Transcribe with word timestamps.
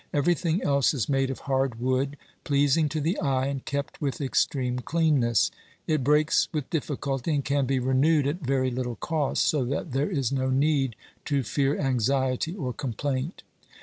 Everything 0.15 0.63
else 0.63 0.95
is 0.95 1.07
made 1.07 1.29
of 1.29 1.41
hard 1.41 1.79
wood, 1.79 2.17
pleasing 2.43 2.89
to 2.89 2.99
the 2.99 3.19
eye 3.19 3.45
and 3.45 3.65
kept 3.65 4.01
with 4.01 4.19
extreme 4.19 4.79
cleanness; 4.79 5.51
it 5.85 6.03
breaks 6.03 6.47
with 6.51 6.67
difficulty, 6.71 7.35
and 7.35 7.45
can 7.45 7.67
be 7.67 7.77
renewed 7.77 8.25
at 8.25 8.41
very 8.41 8.71
little 8.71 8.95
cost, 8.95 9.47
so 9.47 9.63
that 9.63 9.91
there 9.91 10.09
is 10.09 10.31
no 10.31 10.49
need 10.49 10.95
to 11.25 11.43
fear 11.43 11.77
anxiety 11.79 12.55
or 12.55 12.73
complaint. 12.73 13.43